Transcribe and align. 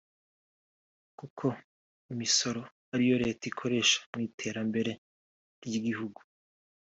kuko 1.19 1.45
imisoro 2.13 2.61
ari 2.93 3.03
iyo 3.07 3.17
leta 3.23 3.43
ikoresha 3.51 3.99
mu 4.11 4.19
iterambere 4.27 4.91
ry’igihugu 5.63 6.19